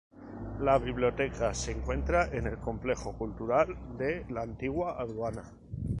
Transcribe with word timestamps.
La 0.61 0.79
biblioteca 0.79 1.53
se 1.53 1.73
encuentra 1.73 2.25
en 2.35 2.47
el 2.47 2.57
Complejo 2.57 3.15
Cultural 3.15 3.77
de 3.99 4.25
la 4.31 4.41
Antigua 4.41 4.99
Aduana. 4.99 5.43